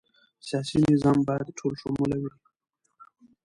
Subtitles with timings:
[0.47, 2.33] سیاسي نظام باید ټولشموله وي